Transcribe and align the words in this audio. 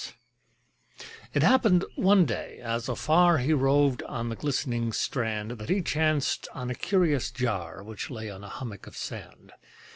It 1.31 1.43
happened 1.43 1.85
one 1.95 2.25
day, 2.25 2.57
as 2.57 2.89
afar 2.89 3.37
He 3.37 3.53
roved 3.53 4.01
on 4.01 4.29
the 4.29 4.35
glistening 4.35 4.91
strand, 4.93 5.51
That 5.51 5.69
he 5.69 5.83
chanced 5.83 6.47
on 6.55 6.71
a 6.71 6.73
curious 6.73 7.29
jar, 7.29 7.83
Which 7.83 8.09
lay 8.09 8.27
on 8.31 8.43
a 8.43 8.49
hummock 8.49 8.87
of 8.87 8.97
sand. 8.97 9.51